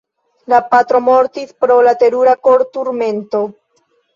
[0.53, 3.47] La patro mortis pro la terura korturmento.